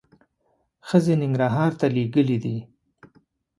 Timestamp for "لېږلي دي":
1.95-2.57